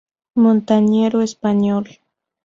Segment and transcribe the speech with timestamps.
[0.33, 1.85] Montañero español.